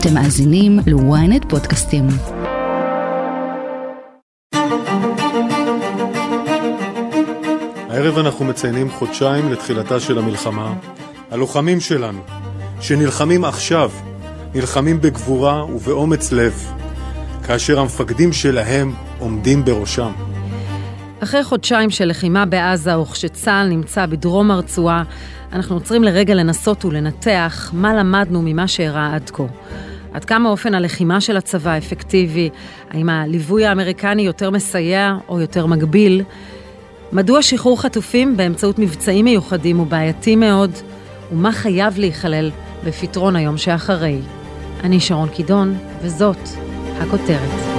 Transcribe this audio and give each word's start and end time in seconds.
אתם 0.00 0.14
מאזינים 0.14 0.78
ל-ynet 0.86 1.48
פודקאסטים. 1.48 2.06
הערב 7.90 8.18
אנחנו 8.18 8.44
מציינים 8.44 8.90
חודשיים 8.90 9.52
לתחילתה 9.52 10.00
של 10.00 10.18
המלחמה. 10.18 10.74
הלוחמים 11.30 11.80
שלנו, 11.80 12.18
שנלחמים 12.80 13.44
עכשיו, 13.44 13.90
נלחמים 14.54 15.00
בגבורה 15.00 15.64
ובאומץ 15.64 16.32
לב, 16.32 16.64
כאשר 17.46 17.80
המפקדים 17.80 18.32
שלהם 18.32 18.94
עומדים 19.18 19.64
בראשם. 19.64 20.12
אחרי 21.22 21.44
חודשיים 21.44 21.90
של 21.90 22.04
לחימה 22.04 22.46
בעזה, 22.46 22.98
וכשצה"ל 22.98 23.68
נמצא 23.68 24.06
בדרום 24.06 24.50
הרצועה, 24.50 25.02
אנחנו 25.52 25.76
עוצרים 25.76 26.04
לרגע 26.04 26.34
לנסות 26.34 26.84
ולנתח 26.84 27.70
מה 27.74 27.94
למדנו 27.94 28.42
ממה 28.44 28.68
שאירע 28.68 29.10
עד 29.14 29.30
כה. 29.30 29.42
עד 30.12 30.24
כמה 30.24 30.48
אופן 30.48 30.74
הלחימה 30.74 31.20
של 31.20 31.36
הצבא 31.36 31.78
אפקטיבי, 31.78 32.50
האם 32.90 33.08
הליווי 33.08 33.66
האמריקני 33.66 34.22
יותר 34.22 34.50
מסייע 34.50 35.16
או 35.28 35.40
יותר 35.40 35.66
מגביל, 35.66 36.22
מדוע 37.12 37.42
שחרור 37.42 37.80
חטופים 37.82 38.36
באמצעות 38.36 38.78
מבצעים 38.78 39.24
מיוחדים 39.24 39.76
הוא 39.76 39.86
בעייתי 39.86 40.36
מאוד, 40.36 40.70
ומה 41.32 41.52
חייב 41.52 41.98
להיכלל 41.98 42.50
בפתרון 42.84 43.36
היום 43.36 43.56
שאחרי. 43.56 44.18
אני 44.84 45.00
שרון 45.00 45.28
קידון, 45.28 45.78
וזאת 46.02 46.48
הכותרת. 47.00 47.77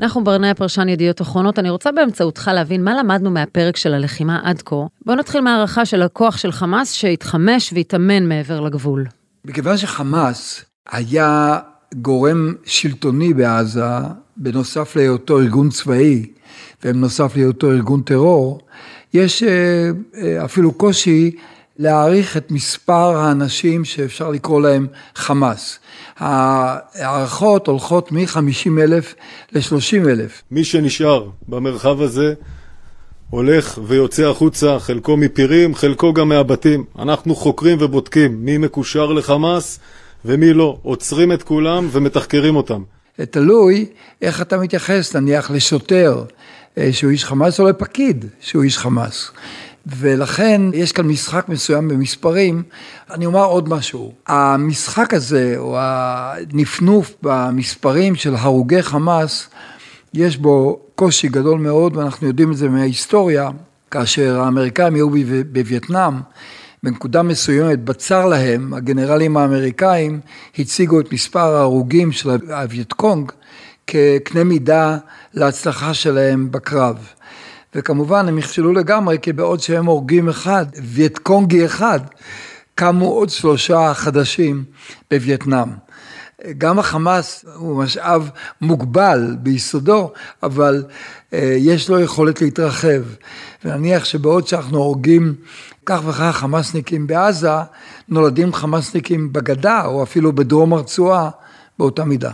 נחום 0.00 0.24
ברנע, 0.24 0.54
פרשן 0.54 0.88
ידיעות 0.88 1.22
אחרונות, 1.22 1.58
אני 1.58 1.70
רוצה 1.70 1.92
באמצעותך 1.92 2.50
להבין 2.54 2.84
מה 2.84 2.94
למדנו 2.94 3.30
מהפרק 3.30 3.76
של 3.76 3.94
הלחימה 3.94 4.40
עד 4.42 4.62
כה. 4.62 4.76
בואו 5.06 5.16
נתחיל 5.16 5.40
מהערכה 5.40 5.84
של 5.84 6.02
הכוח 6.02 6.36
של 6.36 6.52
חמאס 6.52 6.92
שהתחמש 6.92 7.72
והתאמן 7.72 8.28
מעבר 8.28 8.60
לגבול. 8.60 9.06
מכיוון 9.44 9.76
שחמאס 9.76 10.64
היה 10.90 11.58
גורם 11.94 12.54
שלטוני 12.64 13.34
בעזה, 13.34 13.84
בנוסף 14.36 14.96
להיותו 14.96 15.40
ארגון 15.40 15.70
צבאי, 15.70 16.26
ובנוסף 16.84 17.36
להיותו 17.36 17.70
ארגון 17.70 18.02
טרור, 18.02 18.60
יש 19.14 19.42
אה, 19.42 19.90
אה, 20.16 20.44
אפילו 20.44 20.72
קושי 20.72 21.36
להעריך 21.80 22.36
את 22.36 22.50
מספר 22.50 23.16
האנשים 23.16 23.84
שאפשר 23.84 24.30
לקרוא 24.30 24.60
להם 24.60 24.86
חמאס. 25.14 25.78
ההערכות 26.18 27.66
הולכות 27.66 28.12
מ-50 28.12 28.80
אלף 28.80 29.14
ל-30 29.52 30.08
אלף. 30.08 30.42
מי 30.50 30.64
שנשאר 30.64 31.28
במרחב 31.48 32.00
הזה 32.00 32.34
הולך 33.30 33.78
ויוצא 33.86 34.22
החוצה, 34.22 34.78
חלקו 34.78 35.16
מפירים, 35.16 35.74
חלקו 35.74 36.12
גם 36.12 36.28
מהבתים. 36.28 36.84
אנחנו 36.98 37.34
חוקרים 37.34 37.78
ובודקים 37.80 38.44
מי 38.44 38.58
מקושר 38.58 39.12
לחמאס 39.12 39.78
ומי 40.24 40.52
לא. 40.52 40.78
עוצרים 40.82 41.32
את 41.32 41.42
כולם 41.42 41.88
ומתחקרים 41.92 42.56
אותם. 42.56 42.82
תלוי 43.30 43.86
איך 44.22 44.42
אתה 44.42 44.58
מתייחס 44.58 45.16
נניח 45.16 45.50
לשוטר 45.50 46.24
אה, 46.78 46.92
שהוא 46.92 47.10
איש 47.10 47.24
חמאס 47.24 47.60
או 47.60 47.68
לפקיד 47.68 48.24
שהוא 48.40 48.62
איש 48.62 48.78
חמאס. 48.78 49.30
ולכן 49.86 50.62
יש 50.74 50.92
כאן 50.92 51.06
משחק 51.06 51.48
מסוים 51.48 51.88
במספרים. 51.88 52.62
אני 53.10 53.26
אומר 53.26 53.44
עוד 53.44 53.68
משהו, 53.68 54.12
המשחק 54.26 55.14
הזה, 55.14 55.54
או 55.58 55.76
הנפנוף 55.78 57.14
במספרים 57.22 58.14
של 58.14 58.34
הרוגי 58.34 58.82
חמאס, 58.82 59.48
יש 60.14 60.36
בו 60.36 60.80
קושי 60.94 61.28
גדול 61.28 61.60
מאוד, 61.60 61.96
ואנחנו 61.96 62.26
יודעים 62.26 62.52
את 62.52 62.56
זה 62.56 62.68
מההיסטוריה, 62.68 63.50
כאשר 63.90 64.40
האמריקאים 64.40 64.94
היו 64.94 65.08
בווייטנאם, 65.52 66.14
בנקודה 66.82 67.22
מסוימת 67.22 67.84
בצר 67.84 68.26
להם, 68.26 68.74
הגנרלים 68.74 69.36
האמריקאים 69.36 70.20
הציגו 70.58 71.00
את 71.00 71.12
מספר 71.12 71.54
ההרוגים 71.54 72.12
של 72.12 72.30
הווייטקונג 72.30 73.32
כקנה 73.86 74.44
מידה 74.44 74.98
להצלחה 75.34 75.94
שלהם 75.94 76.50
בקרב. 76.50 76.96
וכמובן 77.74 78.28
הם 78.28 78.38
נכשלו 78.38 78.72
לגמרי, 78.72 79.18
כי 79.22 79.32
בעוד 79.32 79.60
שהם 79.60 79.86
הורגים 79.86 80.28
אחד, 80.28 80.66
וייטקונגי 80.82 81.64
אחד, 81.64 82.00
קמו 82.74 83.06
עוד 83.06 83.28
שלושה 83.28 83.94
חדשים 83.94 84.64
בווייטנאם. 85.10 85.68
גם 86.58 86.78
החמאס 86.78 87.44
הוא 87.54 87.82
משאב 87.82 88.30
מוגבל 88.60 89.36
ביסודו, 89.38 90.12
אבל 90.42 90.84
אה, 91.32 91.54
יש 91.58 91.90
לו 91.90 92.00
יכולת 92.00 92.40
להתרחב. 92.42 93.02
ונניח 93.64 94.04
שבעוד 94.04 94.46
שאנחנו 94.46 94.78
הורגים 94.78 95.34
כך 95.86 96.00
וכך 96.06 96.36
חמאסניקים 96.36 97.06
בעזה, 97.06 97.50
נולדים 98.08 98.52
חמאסניקים 98.52 99.32
בגדה, 99.32 99.84
או 99.84 100.02
אפילו 100.02 100.32
בדרום 100.32 100.72
הרצועה, 100.72 101.30
באותה 101.78 102.04
מידה. 102.04 102.30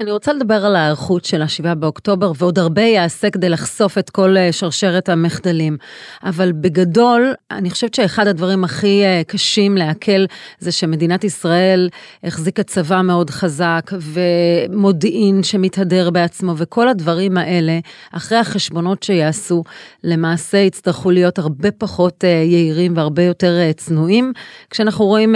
אני 0.00 0.12
רוצה 0.12 0.32
לדבר 0.32 0.66
על 0.66 0.76
ההיערכות 0.76 1.24
של 1.24 1.42
השבעה 1.42 1.74
באוקטובר, 1.74 2.32
ועוד 2.38 2.58
הרבה 2.58 2.82
יעשה 2.82 3.30
כדי 3.30 3.48
לחשוף 3.48 3.98
את 3.98 4.10
כל 4.10 4.36
אה, 4.36 4.52
שרשרת 4.52 5.08
המחדלים. 5.08 5.76
אבל 6.24 6.52
בגדול, 6.52 7.34
אני 7.50 7.70
חושבת 7.70 7.94
שאחד 7.94 8.26
הדברים 8.26 8.64
הכי 8.64 9.04
אה, 9.04 9.22
קשים 9.26 9.76
לעכל 9.76 10.24
זה 10.58 10.72
שמדינת 10.72 11.24
ישראל 11.24 11.88
החזיקה 12.24 12.62
צבא 12.62 13.02
מאוד 13.02 13.30
חזק, 13.30 13.90
ומודיעין 14.00 15.42
שמתהדר 15.42 16.10
בעצמו, 16.10 16.54
וכל 16.56 16.88
הדברים 16.88 17.36
האלה, 17.36 17.78
אחרי 18.12 18.38
החשבונות 18.38 19.02
שיעשו, 19.02 19.64
למעשה 20.04 20.58
יצטרכו 20.58 21.10
להיות 21.10 21.38
הרבה 21.38 21.70
פחות 21.70 22.24
אה, 22.24 22.28
יהירים 22.28 22.96
והרבה 22.96 23.22
יותר 23.22 23.72
צנועים, 23.76 24.32
כשאנחנו 24.70 25.04
רואים 25.04 25.34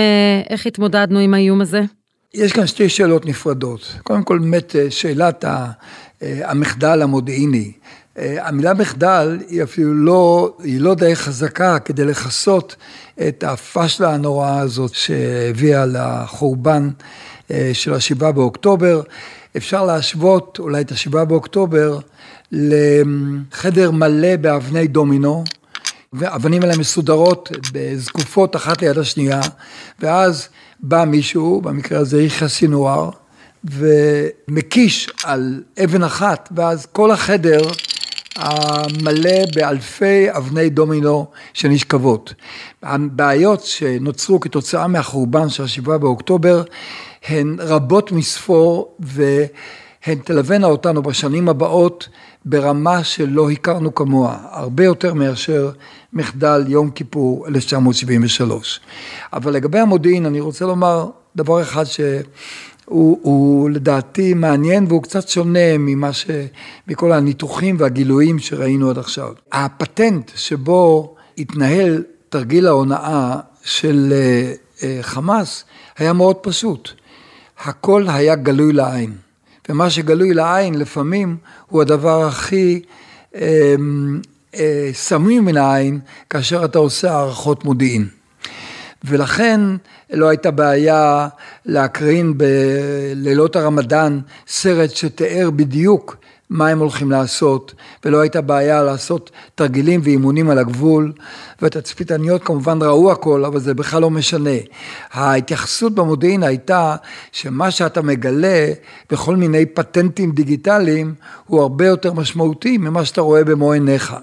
איך 0.50 0.66
התמודדנו 0.66 1.18
עם 1.18 1.34
האיום 1.34 1.60
הזה. 1.60 1.80
יש 2.36 2.52
כאן 2.52 2.66
שתי 2.66 2.88
שאלות 2.88 3.26
נפרדות. 3.26 3.94
קודם 4.02 4.22
כל, 4.22 4.38
באמת, 4.38 4.76
אה, 4.76 4.90
שאלת 4.90 5.44
אה, 5.44 5.70
המחדל 6.22 7.02
המודיעיני. 7.02 7.72
אה, 8.18 8.48
המילה 8.48 8.74
מחדל 8.74 9.38
היא 9.48 9.62
אפילו 9.62 9.94
לא, 9.94 10.56
היא 10.62 10.80
לא 10.80 10.94
די 10.94 11.16
חזקה 11.16 11.78
כדי 11.78 12.04
לכסות 12.04 12.76
את 13.28 13.44
הפשלה 13.44 14.14
הנוראה 14.14 14.58
הזאת 14.58 14.94
שהביאה 14.94 15.86
לחורבן 15.86 16.90
של 17.72 17.94
השבעה 17.94 18.32
באוקטובר. 18.32 19.02
אפשר 19.56 19.84
להשוות 19.84 20.58
אולי 20.58 20.80
את 20.80 20.92
השבעה 20.92 21.24
באוקטובר 21.24 21.98
לחדר 22.52 23.90
מלא 23.90 24.36
באבני 24.36 24.86
דומינו, 24.86 25.44
והאבנים 26.12 26.62
האלה 26.62 26.76
מסודרות 26.78 27.50
בזקופות 27.72 28.56
אחת 28.56 28.82
ליד 28.82 28.98
השנייה, 28.98 29.40
ואז 30.00 30.48
בא 30.80 31.04
מישהו, 31.04 31.60
במקרה 31.60 31.98
הזה 31.98 32.22
יחיא 32.22 32.48
סינואר, 32.48 33.10
ומקיש 33.64 35.10
על 35.24 35.62
אבן 35.84 36.02
אחת, 36.02 36.48
ואז 36.56 36.86
כל 36.86 37.10
החדר 37.10 37.60
המלא 38.36 39.46
באלפי 39.54 40.26
אבני 40.30 40.70
דומינו 40.70 41.26
שנשכבות. 41.54 42.34
הבעיות 42.82 43.64
שנוצרו 43.64 44.40
כתוצאה 44.40 44.86
מהחורבן 44.86 45.48
של 45.48 45.62
השבעה 45.62 45.98
באוקטובר 45.98 46.62
הן 47.28 47.56
רבות 47.58 48.12
מספור 48.12 48.96
והן 49.00 50.18
תלווינה 50.24 50.66
אותנו 50.66 51.02
בשנים 51.02 51.48
הבאות 51.48 52.08
ברמה 52.48 53.04
שלא 53.04 53.50
הכרנו 53.50 53.94
כמוה, 53.94 54.38
הרבה 54.50 54.84
יותר 54.84 55.14
מאשר 55.14 55.70
מחדל 56.12 56.64
יום 56.68 56.90
כיפור 56.90 57.46
1973. 57.48 58.80
אבל 59.32 59.52
לגבי 59.52 59.78
המודיעין 59.78 60.26
אני 60.26 60.40
רוצה 60.40 60.64
לומר 60.64 61.06
דבר 61.36 61.62
אחד 61.62 61.84
שהוא 61.84 63.18
הוא, 63.22 63.70
לדעתי 63.70 64.34
מעניין 64.34 64.86
והוא 64.88 65.02
קצת 65.02 65.28
שונה 65.28 65.78
ממה 65.78 66.12
ש... 66.12 66.26
מכל 66.88 67.12
הניתוחים 67.12 67.76
והגילויים 67.78 68.38
שראינו 68.38 68.90
עד 68.90 68.98
עכשיו. 68.98 69.32
הפטנט 69.52 70.30
שבו 70.34 71.14
התנהל 71.38 72.02
תרגיל 72.28 72.66
ההונאה 72.66 73.36
של 73.62 74.12
אה, 74.12 74.52
אה, 74.82 74.98
חמאס 75.02 75.64
היה 75.98 76.12
מאוד 76.12 76.36
פשוט. 76.36 76.90
הכל 77.58 78.04
היה 78.08 78.34
גלוי 78.34 78.72
לעין. 78.72 79.25
ומה 79.68 79.90
שגלוי 79.90 80.34
לעין 80.34 80.74
לפעמים 80.74 81.36
הוא 81.66 81.82
הדבר 81.82 82.26
הכי 82.26 82.82
אה, 83.34 83.74
אה, 84.54 84.90
סמוי 84.92 85.40
מן 85.40 85.56
העין 85.56 86.00
כאשר 86.30 86.64
אתה 86.64 86.78
עושה 86.78 87.12
הערכות 87.12 87.64
מודיעין. 87.64 88.08
ולכן 89.04 89.60
לא 90.12 90.28
הייתה 90.28 90.50
בעיה 90.50 91.28
להקרין 91.66 92.34
בלילות 92.36 93.56
הרמדאן 93.56 94.20
סרט 94.48 94.90
שתיאר 94.90 95.50
בדיוק 95.50 96.16
מה 96.50 96.68
הם 96.68 96.78
הולכים 96.78 97.10
לעשות, 97.10 97.74
ולא 98.04 98.20
הייתה 98.20 98.40
בעיה 98.40 98.82
לעשות 98.82 99.30
תרגילים 99.54 100.00
ואימונים 100.04 100.50
על 100.50 100.58
הגבול, 100.58 101.12
והתצפיתניות 101.62 102.44
כמובן 102.44 102.78
ראו 102.82 103.12
הכל, 103.12 103.44
אבל 103.44 103.60
זה 103.60 103.74
בכלל 103.74 104.02
לא 104.02 104.10
משנה. 104.10 104.50
ההתייחסות 105.12 105.94
במודיעין 105.94 106.42
הייתה 106.42 106.96
שמה 107.32 107.70
שאתה 107.70 108.02
מגלה 108.02 108.72
בכל 109.10 109.36
מיני 109.36 109.66
פטנטים 109.66 110.30
דיגיטליים, 110.30 111.14
הוא 111.46 111.60
הרבה 111.60 111.86
יותר 111.86 112.12
משמעותי 112.12 112.78
ממה 112.78 113.04
שאתה 113.04 113.20
רואה 113.20 113.44
במו 113.44 113.72
עיניך. 113.72 114.16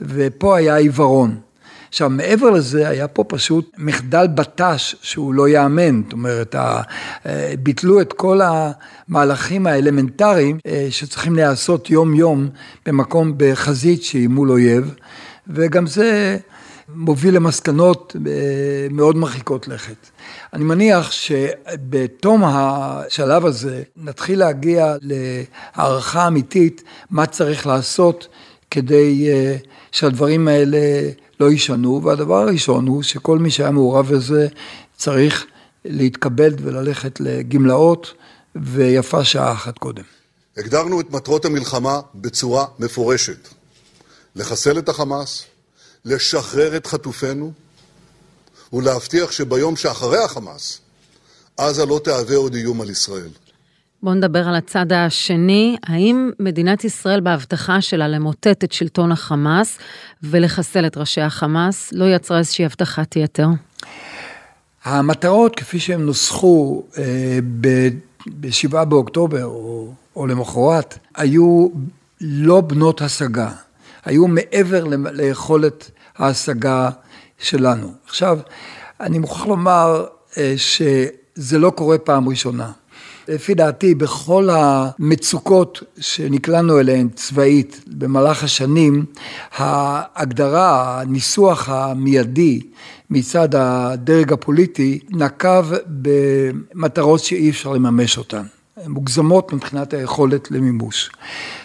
ופה 0.00 0.56
היה 0.56 0.76
עיוורון. 0.76 1.51
עכשיו, 1.92 2.10
מעבר 2.10 2.50
לזה, 2.50 2.88
היה 2.88 3.08
פה 3.08 3.24
פשוט 3.24 3.70
מחדל 3.78 4.26
בט"ש 4.26 4.96
שהוא 5.02 5.34
לא 5.34 5.48
ייאמן. 5.48 6.02
זאת 6.02 6.12
אומרת, 6.12 6.54
ביטלו 7.62 8.00
את 8.00 8.12
כל 8.12 8.40
המהלכים 8.42 9.66
האלמנטריים 9.66 10.58
אה, 10.66 10.86
שצריכים 10.90 11.36
להיעשות 11.36 11.90
יום-יום 11.90 12.48
במקום, 12.86 13.34
בחזית 13.36 14.02
שהיא 14.02 14.28
מול 14.28 14.50
אויב, 14.50 14.94
וגם 15.46 15.86
זה 15.86 16.38
מוביל 16.94 17.34
למסקנות 17.34 18.16
אה, 18.26 18.32
מאוד 18.90 19.16
מרחיקות 19.16 19.68
לכת. 19.68 20.10
אני 20.52 20.64
מניח 20.64 21.10
שבתום 21.10 22.42
השלב 22.44 23.46
הזה 23.46 23.82
נתחיל 23.96 24.38
להגיע 24.38 24.94
להערכה 25.02 26.26
אמיתית 26.26 26.82
מה 27.10 27.26
צריך 27.26 27.66
לעשות 27.66 28.28
כדי 28.70 29.28
אה, 29.30 29.56
שהדברים 29.92 30.48
האלה 30.48 30.78
לא 31.42 31.50
יישנו, 31.50 32.02
והדבר 32.04 32.34
הראשון 32.34 32.86
הוא 32.86 33.02
שכל 33.02 33.38
מי 33.38 33.50
שהיה 33.50 33.70
מעורב 33.70 34.14
בזה 34.14 34.48
צריך 34.96 35.46
להתקבל 35.84 36.54
וללכת 36.62 37.20
לגמלאות, 37.20 38.14
ויפה 38.56 39.24
שעה 39.24 39.52
אחת 39.52 39.78
קודם. 39.78 40.02
הגדרנו 40.56 41.00
את 41.00 41.10
מטרות 41.10 41.44
המלחמה 41.44 42.00
בצורה 42.14 42.64
מפורשת. 42.78 43.48
לחסל 44.36 44.78
את 44.78 44.88
החמאס, 44.88 45.44
לשחרר 46.04 46.76
את 46.76 46.86
חטופינו, 46.86 47.52
ולהבטיח 48.72 49.32
שביום 49.32 49.76
שאחרי 49.76 50.24
החמאס, 50.24 50.78
עזה 51.56 51.86
לא 51.86 52.00
תהווה 52.04 52.36
עוד 52.36 52.54
איום 52.54 52.80
על 52.80 52.90
ישראל. 52.90 53.30
בואו 54.02 54.14
נדבר 54.14 54.48
על 54.48 54.54
הצד 54.54 54.92
השני, 54.92 55.76
האם 55.86 56.30
מדינת 56.38 56.84
ישראל 56.84 57.20
בהבטחה 57.20 57.80
שלה 57.80 58.08
למוטט 58.08 58.64
את 58.64 58.72
שלטון 58.72 59.12
החמאס 59.12 59.78
ולחסל 60.22 60.86
את 60.86 60.96
ראשי 60.96 61.20
החמאס 61.20 61.92
לא 61.92 62.04
יצרה 62.04 62.38
איזושהי 62.38 62.64
הבטחת 62.64 63.16
יתר? 63.16 63.46
המטרות 64.84 65.56
כפי 65.56 65.78
שהן 65.80 66.00
נוסחו 66.00 66.82
אה, 66.98 67.38
ב-7 67.60 68.84
באוקטובר 68.84 69.44
או, 69.44 69.92
או 70.16 70.26
למחרת, 70.26 70.98
היו 71.16 71.68
לא 72.20 72.60
בנות 72.60 73.00
השגה, 73.00 73.50
היו 74.04 74.26
מעבר 74.26 74.84
ליכולת 75.12 75.90
ההשגה 76.16 76.90
שלנו. 77.38 77.92
עכשיו, 78.06 78.38
אני 79.00 79.18
מוכרח 79.18 79.46
לומר 79.46 80.04
אה, 80.38 80.54
שזה 80.56 81.58
לא 81.58 81.70
קורה 81.70 81.98
פעם 81.98 82.28
ראשונה. 82.28 82.70
לפי 83.28 83.54
דעתי, 83.54 83.94
בכל 83.94 84.48
המצוקות 84.52 85.82
שנקלענו 86.00 86.80
אליהן 86.80 87.08
צבאית 87.14 87.80
במהלך 87.86 88.44
השנים, 88.44 89.04
ההגדרה, 89.56 91.00
הניסוח 91.00 91.68
המיידי 91.68 92.60
מצד 93.10 93.54
הדרג 93.54 94.32
הפוליטי 94.32 94.98
נקב 95.10 95.66
במטרות 95.86 97.20
שאי 97.20 97.50
אפשר 97.50 97.72
לממש 97.72 98.18
אותן. 98.18 98.42
מוגזמות 98.86 99.52
מבחינת 99.52 99.94
היכולת 99.94 100.50
למימוש. 100.50 101.10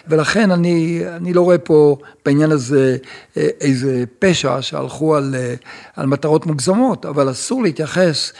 ולכן 0.08 0.50
אני, 0.50 1.02
אני 1.16 1.32
לא 1.32 1.40
רואה 1.40 1.58
פה 1.58 1.96
בעניין 2.24 2.50
הזה 2.50 2.96
אה, 3.36 3.48
איזה 3.60 4.04
פשע 4.18 4.62
שהלכו 4.62 5.16
על, 5.16 5.34
אה, 5.38 5.54
על 5.96 6.06
מטרות 6.06 6.46
מוגזמות, 6.46 7.06
אבל 7.06 7.30
אסור 7.30 7.62
להתייחס 7.62 8.32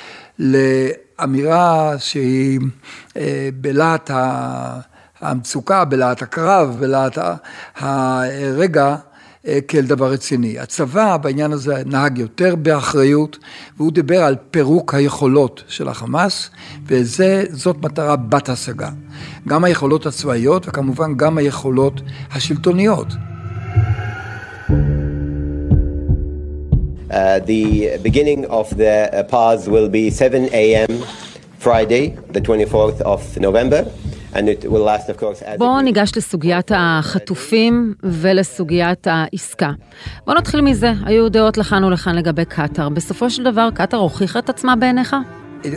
לאמירה 1.21 1.95
שהיא 1.99 2.61
אה, 3.17 3.49
בלהט 3.61 4.11
המצוקה, 5.21 5.85
בלהט 5.85 6.23
הקרב, 6.23 6.77
בלהט 6.81 7.19
הרגע, 7.77 8.97
אה, 9.47 9.59
כאל 9.69 9.87
דבר 9.87 10.13
רציני. 10.13 10.59
הצבא 10.59 11.17
בעניין 11.17 11.53
הזה 11.53 11.83
נהג 11.87 12.19
יותר 12.19 12.55
באחריות, 12.55 13.39
והוא 13.77 13.93
דיבר 13.93 14.23
על 14.23 14.37
פירוק 14.51 14.95
היכולות 14.95 15.63
של 15.69 15.89
החמאס, 15.89 16.51
וזאת 16.87 17.77
מטרה 17.83 18.17
בת 18.17 18.49
השגה. 18.49 18.91
גם 19.49 19.65
היכולות 19.65 20.07
הצבאיות 20.07 20.69
וכמובן 20.69 21.17
גם 21.17 21.39
היכולות 21.39 22.01
השלטוניות. 22.33 23.09
Uh, 27.11 27.39
the 27.41 27.99
beginning 28.03 28.45
of 28.51 28.77
the 28.77 29.09
uh, 29.13 29.23
pause 29.25 29.69
will 29.69 29.89
be 29.89 30.11
7 30.11 30.49
a.m. 30.53 31.03
Friday, 31.59 32.17
the 32.33 32.41
24th 32.41 33.01
of 33.03 33.41
November. 33.41 33.85
בואו 35.59 35.81
ניגש 35.81 36.13
לסוגיית 36.17 36.71
החטופים 36.75 37.95
ולסוגיית 38.03 39.07
העסקה. 39.11 39.71
בואו 40.27 40.37
נתחיל 40.37 40.61
מזה, 40.61 40.93
היו 41.05 41.29
דעות 41.29 41.59
לכאן 41.59 41.85
ולכאן 41.85 42.15
לגבי 42.15 42.45
קטאר. 42.45 42.89
בסופו 42.89 43.31
של 43.31 43.45
דבר, 43.45 43.69
קטאר 43.75 43.99
הוכיחה 43.99 44.39
את 44.39 44.49
עצמה 44.49 44.77
בעיניך? 44.77 45.17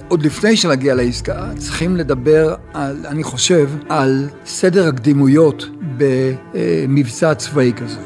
עוד 0.07 0.25
לפני 0.25 0.57
שנגיע 0.57 0.95
לעסקה, 0.95 1.49
צריכים 1.57 1.97
לדבר, 1.97 2.55
על, 2.73 3.05
אני 3.05 3.23
חושב, 3.23 3.69
על 3.89 4.29
סדר 4.45 4.87
הקדימויות 4.87 5.65
במבצע 5.97 7.33
צבאי 7.35 7.73
כזה. 7.75 7.99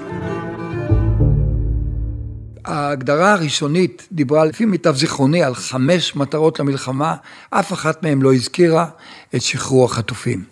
ההגדרה 2.65 3.33
הראשונית 3.33 4.07
דיברה 4.11 4.45
לפי 4.45 4.65
מיטב 4.65 4.95
זיכרוני 4.95 5.43
על 5.43 5.55
חמש 5.55 6.15
מטרות 6.15 6.59
למלחמה, 6.59 7.15
אף 7.49 7.73
אחת 7.73 8.03
מהן 8.03 8.21
לא 8.21 8.33
הזכירה 8.33 8.85
את 9.35 9.41
שחרור 9.41 9.85
החטופים. 9.85 10.43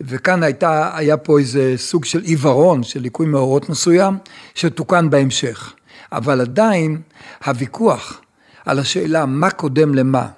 וכאן 0.00 0.42
הייתה, 0.42 0.90
היה 0.94 1.16
פה 1.16 1.38
איזה 1.38 1.74
סוג 1.76 2.04
של 2.04 2.22
עיוורון, 2.22 2.82
של 2.82 3.00
ליקוי 3.00 3.26
מאורות 3.26 3.68
מסוים, 3.68 4.18
שתוקן 4.54 5.10
בהמשך. 5.10 5.72
אבל 6.12 6.40
עדיין 6.40 7.00
הוויכוח 7.46 8.20
על 8.66 8.78
השאלה 8.78 9.26
מה 9.26 9.50
קודם 9.50 9.94
למה, 9.94 10.28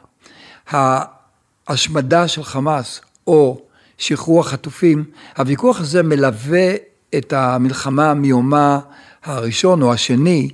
ההשמדה 1.68 2.28
של 2.28 2.44
חמאס 2.44 3.00
או 3.26 3.60
שחרור 3.98 4.40
החטופים, 4.40 5.04
הוויכוח 5.38 5.80
הזה 5.80 6.02
מלווה 6.02 6.74
את 7.16 7.32
המלחמה 7.32 8.14
מיומה 8.14 8.80
הראשון 9.24 9.82
או 9.82 9.92
השני, 9.92 10.48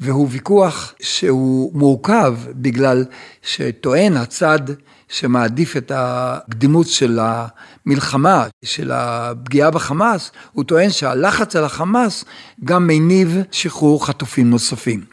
והוא 0.00 0.28
ויכוח 0.30 0.94
שהוא 1.02 1.72
מורכב 1.74 2.34
בגלל 2.48 3.04
שטוען 3.42 4.16
הצד 4.16 4.60
שמעדיף 5.08 5.76
את 5.76 5.92
הקדימות 5.94 6.86
של 6.86 7.18
המלחמה, 7.22 8.46
של 8.64 8.90
הפגיעה 8.94 9.70
בחמאס, 9.70 10.30
הוא 10.52 10.64
טוען 10.64 10.90
שהלחץ 10.90 11.56
על 11.56 11.64
החמאס 11.64 12.24
גם 12.64 12.86
מניב 12.86 13.36
שחרור 13.50 14.06
חטופים 14.06 14.50
נוספים. 14.50 15.04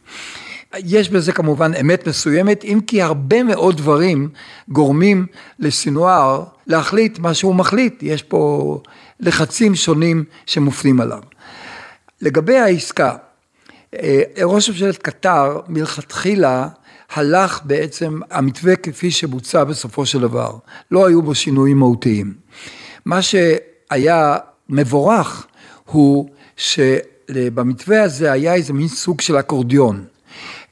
יש 0.78 1.10
בזה 1.10 1.32
כמובן 1.32 1.72
אמת 1.82 2.08
מסוימת, 2.08 2.64
אם 2.64 2.80
כי 2.88 3.02
הרבה 3.02 3.44
מאוד 3.44 3.78
דברים 3.78 4.30
גורמים 4.70 5.26
לסינואר 5.60 6.44
להחליט 6.68 7.20
מה 7.20 7.34
שהוא 7.34 7.56
מחליט, 7.56 8.04
יש 8.04 8.24
פה 8.24 8.82
לחצים 9.20 9.76
שונים 9.76 10.24
שמופנים 10.46 11.02
עליו. 11.02 11.22
לגבי 12.22 12.58
העסקה, 12.58 13.16
אה, 13.94 14.22
ראש 14.44 14.70
ממשלת 14.70 14.98
קטר 14.98 15.60
מלכתחילה 15.68 16.68
הלך 17.14 17.60
בעצם 17.64 18.20
המתווה 18.32 18.76
כפי 18.76 19.12
שבוצע 19.12 19.64
בסופו 19.64 20.06
של 20.06 20.22
דבר, 20.22 20.58
לא 20.92 21.08
היו 21.08 21.22
בו 21.22 21.36
שינויים 21.36 21.78
מהותיים. 21.78 22.34
מה 23.06 23.22
שהיה 23.22 24.38
מבורך 24.70 25.48
הוא 25.86 26.30
שבמתווה 26.58 28.04
הזה 28.04 28.32
היה 28.32 28.54
איזה 28.54 28.74
מין 28.74 28.88
סוג 28.88 29.22
של 29.22 29.40
אקורדיון. 29.40 30.06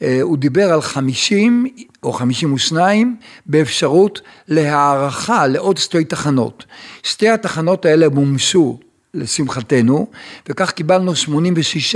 אה, 0.02 0.20
הוא 0.22 0.38
דיבר 0.38 0.74
על 0.74 0.82
50 0.82 1.66
או 2.04 2.14
52 2.14 3.18
באפשרות 3.46 4.22
להערכה 4.48 5.48
לעוד 5.48 5.78
שתי 5.78 6.04
תחנות. 6.04 6.66
שתי 7.04 7.30
התחנות 7.30 7.86
האלה 7.86 8.10
מומשו 8.10 8.80
לשמחתנו, 9.14 10.08
וכך 10.50 10.72
קיבלנו 10.72 11.16
86 11.16 11.96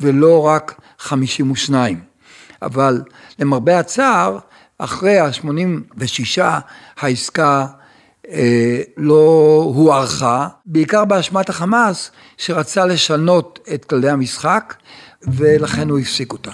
ולא 0.00 0.46
רק 0.46 0.80
52. 0.98 2.00
אבל 2.62 3.02
למרבה 3.38 3.78
הצער, 3.78 4.38
אחרי 4.78 5.18
ה-86 5.18 6.42
העסקה 6.96 7.66
אה, 8.28 8.80
לא 8.96 9.62
הוארכה, 9.74 10.48
בעיקר 10.66 11.04
באשמת 11.04 11.48
החמאס, 11.48 12.10
שרצה 12.36 12.86
לשנות 12.86 13.58
את 13.74 13.84
כללי 13.84 14.10
המשחק, 14.10 14.74
ולכן 15.22 15.90
הוא 15.90 15.98
הפסיק 15.98 16.32
אותה. 16.32 16.50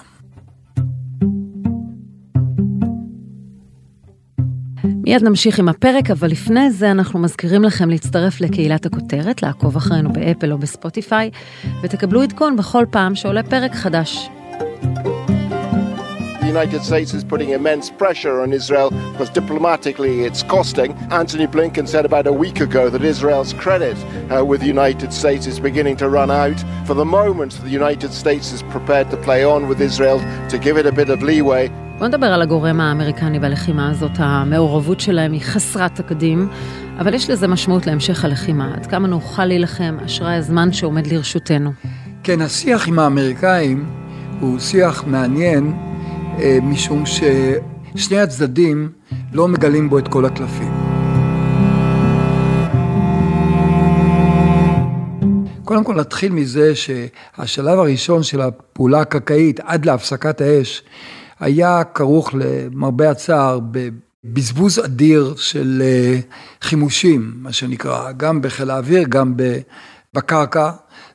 מיד 5.06 5.22
נמשיך 5.22 5.58
עם 5.58 5.68
הפרק, 5.68 6.10
אבל 6.10 6.28
לפני 6.28 6.70
זה 6.70 6.90
אנחנו 6.90 7.18
מזכירים 7.18 7.62
לכם 7.62 7.90
להצטרף 7.90 8.40
לקהילת 8.40 8.86
הכותרת, 8.86 9.42
לעקוב 9.42 9.76
אחרינו 9.76 10.12
באפל 10.12 10.52
או 10.52 10.58
בספוטיפיי, 10.58 11.30
ותקבלו 11.82 12.22
עדכון 12.22 12.56
בכל 12.56 12.84
פעם 12.90 13.14
שעולה 13.14 13.42
פרק 13.42 13.74
חדש. 13.74 14.28
United 16.56 16.82
States 16.82 17.12
is 17.12 17.22
putting 17.32 17.50
immense 17.50 17.90
pressure 18.02 18.40
on 18.44 18.52
Israel 18.60 18.88
because 19.12 19.30
diplomatically 19.40 20.14
it's 20.28 20.42
costing. 20.42 20.90
Anthony 21.10 21.46
Blinken 21.46 21.86
said 21.86 22.04
about 22.10 22.26
a 22.26 22.32
week 22.44 22.58
ago 22.68 22.88
that 22.94 23.02
Israel's 23.14 23.52
credit 23.64 23.98
uh, 24.04 24.44
with 24.50 24.60
the 24.62 24.70
United 24.78 25.10
States 25.12 25.44
is 25.52 25.58
beginning 25.60 25.96
to 26.02 26.06
run 26.18 26.30
out. 26.44 26.58
For 26.88 26.94
the 26.94 27.10
moment, 27.20 27.52
the 27.66 27.74
United 27.82 28.12
States 28.22 28.46
is 28.56 28.62
prepared 28.74 29.08
to 29.10 29.18
play 29.28 29.42
on 29.44 29.60
with 29.68 29.80
Israel 29.90 30.18
to 30.52 30.56
give 30.66 30.76
it 30.80 30.86
a 30.86 30.94
bit 31.00 31.10
of 31.14 31.18
leeway. 31.30 31.64
בוא 31.98 32.06
נדבר 32.06 32.26
על 32.26 32.42
הגורם 32.42 32.80
האמריקני 32.80 33.38
בלחימה 33.38 33.90
הזאת, 33.90 34.10
המעורבות 34.16 35.00
שלהם 35.00 35.32
היא 35.32 35.40
חסרת 35.40 35.94
תקדים, 35.94 36.48
אבל 36.98 37.14
יש 37.14 37.30
לזה 37.30 37.48
משמעות 37.48 37.86
להמשך 37.86 38.24
הלחימה. 38.24 38.74
עד 38.74 38.86
כמה 38.86 39.08
נוכל 39.08 39.44
להילחם, 39.44 39.96
אשראי 40.06 40.34
הזמן 40.34 40.72
שעומד 40.72 41.06
לרשותנו. 41.06 41.70
כן, 42.22 42.40
השיח 42.40 42.88
עם 42.88 42.98
האמריקאים 42.98 43.86
הוא 44.40 44.58
שיח 44.58 45.04
מעניין, 45.06 45.72
אה, 46.38 46.58
משום 46.62 47.04
ששני 47.06 48.18
הצדדים 48.18 48.88
לא 49.32 49.48
מגלים 49.48 49.90
בו 49.90 49.98
את 49.98 50.08
כל 50.08 50.24
הקלפים. 50.24 50.72
קודם 55.64 55.84
כל 55.84 55.94
נתחיל 55.94 56.32
מזה 56.32 56.72
שהשלב 56.74 57.78
הראשון 57.78 58.22
של 58.22 58.40
הפעולה 58.40 59.00
הקרקעית 59.00 59.60
עד 59.60 59.86
להפסקת 59.86 60.40
האש 60.40 60.82
היה 61.40 61.84
כרוך 61.94 62.34
למרבה 62.34 63.10
הצער 63.10 63.58
בבזבוז 64.24 64.78
אדיר 64.84 65.34
של 65.36 65.82
אה, 65.84 66.18
חימושים, 66.62 67.32
מה 67.36 67.52
שנקרא, 67.52 68.12
גם 68.12 68.42
בחיל 68.42 68.70
האוויר, 68.70 69.04
גם 69.08 69.34
בקרקע, 70.14 70.70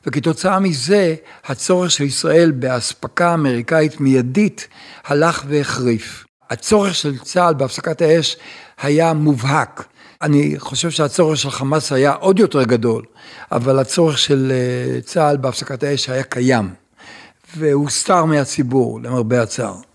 וכתוצאה 0.06 0.60
מזה 0.60 1.14
הצורך 1.44 1.90
של 1.90 2.04
ישראל 2.04 2.50
באספקה 2.50 3.34
אמריקאית 3.34 4.00
מיידית 4.00 4.68
הלך 5.04 5.44
והחריף. 5.48 6.24
הצורך 6.50 6.94
של 6.94 7.18
צה"ל 7.18 7.54
בהפסקת 7.54 8.02
האש 8.02 8.36
היה 8.82 9.12
מובהק. 9.12 9.84
אני 10.22 10.54
חושב 10.58 10.90
שהצורך 10.90 11.38
של 11.38 11.50
חמאס 11.50 11.92
היה 11.92 12.12
עוד 12.12 12.38
יותר 12.38 12.62
גדול, 12.62 13.04
אבל 13.52 13.78
הצורך 13.78 14.18
של 14.18 14.52
אה, 14.54 15.00
צה"ל 15.00 15.36
בהפסקת 15.36 15.82
האש 15.82 16.08
היה 16.08 16.22
קיים, 16.22 16.70
והוסתר 17.56 18.24
מהציבור, 18.24 19.00
למרבה 19.00 19.42
הצער. 19.42 19.91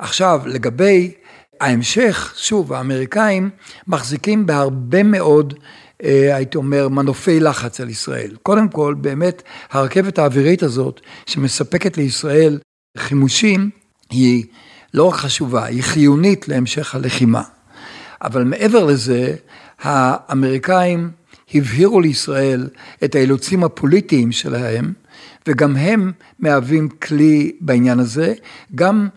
עכשיו, 0.00 0.40
לגבי 0.46 1.12
ההמשך, 1.60 2.34
שוב, 2.36 2.72
האמריקאים 2.72 3.50
מחזיקים 3.86 4.46
בהרבה 4.46 5.02
מאוד, 5.02 5.54
אה, 6.04 6.36
הייתי 6.36 6.58
אומר, 6.58 6.88
מנופי 6.88 7.40
לחץ 7.40 7.80
על 7.80 7.88
ישראל. 7.88 8.36
קודם 8.42 8.68
כל, 8.68 8.94
באמת, 9.00 9.42
הרכבת 9.70 10.18
האווירית 10.18 10.62
הזאת, 10.62 11.00
שמספקת 11.26 11.96
לישראל 11.96 12.58
חימושים, 12.98 13.70
היא 14.10 14.44
לא 14.94 15.04
רק 15.04 15.14
חשובה, 15.14 15.64
היא 15.64 15.82
חיונית 15.82 16.48
להמשך 16.48 16.94
הלחימה. 16.94 17.42
אבל 18.22 18.44
מעבר 18.44 18.84
לזה, 18.84 19.34
האמריקאים 19.80 21.10
הבהירו 21.54 22.00
לישראל 22.00 22.68
את 23.04 23.14
האילוצים 23.14 23.64
הפוליטיים 23.64 24.32
שלהם, 24.32 24.92
וגם 25.46 25.76
הם 25.76 26.12
מהווים 26.38 26.88
כלי 26.88 27.52
בעניין 27.60 27.98
הזה, 27.98 28.34
גם 28.74 29.08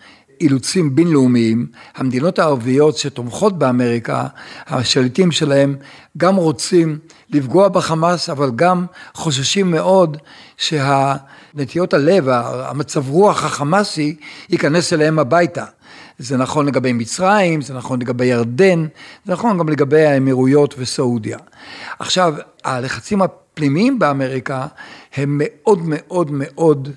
אילוצים 0.44 0.96
בינלאומיים, 0.96 1.68
המדינות 1.96 2.40
הערביות 2.40 2.98
שתומכות 2.98 3.60
באמריקה, 3.60 4.28
השליטים 4.68 5.32
שלהם, 5.32 5.76
גם 6.18 6.36
רוצים 6.36 7.00
לפגוע 7.30 7.68
בחמאס, 7.68 8.30
אבל 8.30 8.52
גם 8.56 8.86
חוששים 9.14 9.72
מאוד 9.72 10.18
שהנטיות 10.58 11.94
הלב, 11.94 12.30
המצב 12.30 13.10
רוח 13.10 13.44
החמאסי, 13.44 14.16
ייכנס 14.50 14.94
אליהם 14.94 15.20
הביתה. 15.20 15.66
זה 16.20 16.38
נכון 16.38 16.66
לגבי 16.66 16.94
מצרים, 16.94 17.62
זה 17.62 17.74
נכון 17.74 18.02
לגבי 18.02 18.26
ירדן, 18.26 18.88
זה 19.26 19.34
נכון 19.34 19.58
גם 19.58 19.70
לגבי 19.70 20.06
האמירויות 20.06 20.76
וסעודיה. 20.78 21.38
עכשיו, 22.00 22.34
הלחצים 22.64 23.22
הפנימיים 23.22 24.00
באמריקה 24.00 24.68
הם 25.16 25.42
מאוד 25.44 25.80
מאוד 25.84 26.32
מאוד 26.32 26.90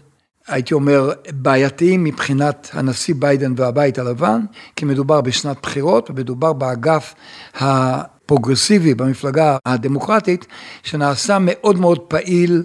הייתי 0.48 0.74
אומר, 0.74 1.12
בעייתיים 1.30 2.04
מבחינת 2.04 2.70
הנשיא 2.72 3.14
ביידן 3.18 3.52
והבית 3.56 3.98
הלבן, 3.98 4.40
כי 4.76 4.84
מדובר 4.84 5.20
בשנת 5.20 5.56
בחירות 5.62 6.10
ומדובר 6.10 6.52
באגף 6.52 7.14
הפרוגרסיבי 7.54 8.94
במפלגה 8.94 9.56
הדמוקרטית, 9.66 10.46
שנעשה 10.82 11.38
מאוד 11.40 11.80
מאוד 11.80 11.98
פעיל, 11.98 12.64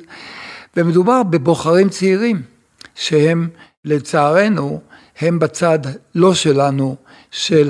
ומדובר 0.78 1.24
בבוחרים 1.24 1.90
צעירים, 1.90 2.42
שהם 2.96 3.50
לצערנו, 3.86 4.82
הם 5.20 5.40
בצד 5.40 5.80
לא 6.16 6.34
שלנו, 6.34 6.96
של 7.32 7.70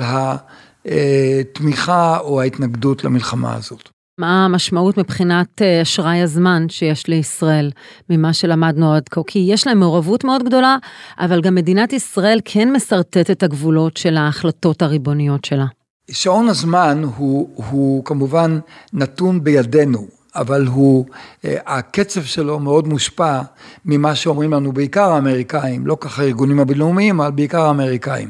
התמיכה 0.84 2.18
או 2.18 2.40
ההתנגדות 2.40 3.04
למלחמה 3.04 3.54
הזאת. 3.54 3.91
מה 4.18 4.44
המשמעות 4.44 4.98
מבחינת 4.98 5.62
אה, 5.62 5.82
אשראי 5.82 6.22
הזמן 6.22 6.66
שיש 6.68 7.06
לישראל 7.06 7.70
ממה 8.10 8.32
שלמדנו 8.32 8.94
עד 8.94 9.08
כה? 9.08 9.20
כי 9.26 9.38
יש 9.38 9.66
להם 9.66 9.78
מעורבות 9.78 10.24
מאוד 10.24 10.42
גדולה, 10.42 10.76
אבל 11.18 11.40
גם 11.40 11.54
מדינת 11.54 11.92
ישראל 11.92 12.40
כן 12.44 12.72
משרטטת 12.72 13.30
את 13.30 13.42
הגבולות 13.42 13.96
של 13.96 14.16
ההחלטות 14.16 14.82
הריבוניות 14.82 15.44
שלה. 15.44 15.64
שעון 16.10 16.48
הזמן 16.48 17.02
הוא, 17.16 17.48
הוא 17.54 18.04
כמובן 18.04 18.58
נתון 18.92 19.44
בידינו, 19.44 20.06
אבל 20.34 20.66
הוא, 20.66 21.06
אה, 21.44 21.56
הקצב 21.66 22.22
שלו 22.22 22.58
מאוד 22.58 22.88
מושפע 22.88 23.40
ממה 23.84 24.14
שאומרים 24.14 24.52
לנו 24.52 24.72
בעיקר 24.72 25.12
האמריקאים, 25.12 25.86
לא 25.86 25.96
ככה 26.00 26.22
הארגונים 26.22 26.60
הבינלאומיים, 26.60 27.20
אבל 27.20 27.30
בעיקר 27.30 27.62
האמריקאים. 27.62 28.28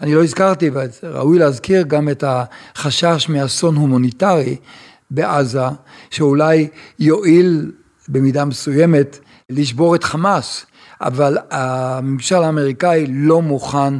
אני 0.00 0.14
לא 0.14 0.24
הזכרתי, 0.24 0.70
וראוי 1.02 1.38
להזכיר 1.38 1.82
גם 1.82 2.08
את 2.08 2.24
החשש 2.26 3.28
מאסון 3.28 3.76
הומניטרי. 3.76 4.56
בעזה, 5.14 5.64
שאולי 6.10 6.68
יועיל 6.98 7.72
במידה 8.08 8.44
מסוימת 8.44 9.18
לשבור 9.50 9.94
את 9.94 10.04
חמאס, 10.04 10.66
אבל 11.00 11.38
הממשל 11.50 12.42
האמריקאי 12.42 13.06
לא 13.08 13.42
מוכן 13.42 13.94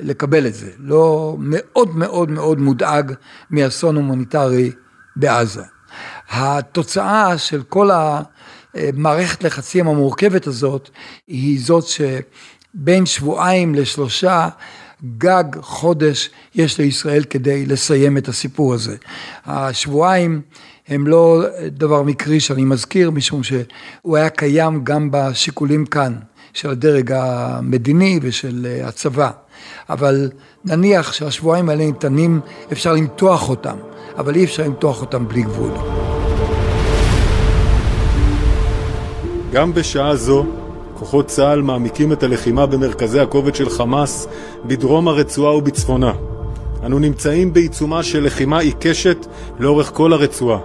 לקבל 0.00 0.46
את 0.46 0.54
זה, 0.54 0.70
לא 0.78 1.36
מאוד 1.38 1.96
מאוד 1.96 2.30
מאוד 2.30 2.58
מודאג 2.60 3.12
מאסון 3.50 3.96
הומניטרי 3.96 4.72
בעזה. 5.16 5.62
התוצאה 6.30 7.38
של 7.38 7.62
כל 7.62 7.90
המערכת 8.74 9.44
לחצים 9.44 9.88
המורכבת 9.88 10.46
הזאת 10.46 10.90
היא 11.26 11.60
זאת 11.64 11.84
שבין 11.86 13.06
שבועיים 13.06 13.74
לשלושה 13.74 14.48
גג 15.18 15.44
חודש 15.60 16.30
יש 16.54 16.78
לישראל 16.78 17.24
כדי 17.24 17.66
לסיים 17.66 18.18
את 18.18 18.28
הסיפור 18.28 18.74
הזה. 18.74 18.96
השבועיים 19.46 20.40
הם 20.88 21.06
לא 21.06 21.44
דבר 21.66 22.02
מקרי 22.02 22.40
שאני 22.40 22.64
מזכיר, 22.64 23.10
משום 23.10 23.42
שהוא 23.42 24.16
היה 24.16 24.30
קיים 24.30 24.84
גם 24.84 25.08
בשיקולים 25.12 25.86
כאן, 25.86 26.14
של 26.52 26.70
הדרג 26.70 27.12
המדיני 27.12 28.18
ושל 28.22 28.66
הצבא. 28.84 29.30
אבל 29.90 30.30
נניח 30.64 31.12
שהשבועיים 31.12 31.68
האלה 31.68 31.86
ניתנים, 31.86 32.40
אפשר 32.72 32.92
למתוח 32.92 33.48
אותם, 33.48 33.76
אבל 34.18 34.34
אי 34.34 34.44
אפשר 34.44 34.62
למתוח 34.62 35.00
אותם 35.00 35.28
בלי 35.28 35.42
גבול. 35.42 35.70
גם 39.52 39.74
בשעה 39.74 40.16
זו 40.16 40.46
כוחות 41.00 41.26
צה"ל 41.26 41.62
מעמיקים 41.62 42.12
את 42.12 42.22
הלחימה 42.22 42.66
במרכזי 42.66 43.20
הכובד 43.20 43.54
של 43.54 43.70
חמאס 43.70 44.28
בדרום 44.64 45.08
הרצועה 45.08 45.56
ובצפונה. 45.56 46.12
אנו 46.86 46.98
נמצאים 46.98 47.52
בעיצומה 47.52 48.02
של 48.02 48.24
לחימה 48.24 48.58
עיקשת 48.58 49.26
לאורך 49.58 49.90
כל 49.94 50.12
הרצועה. 50.12 50.58